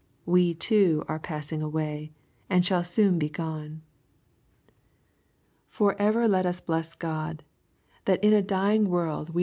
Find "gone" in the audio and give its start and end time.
3.29-3.83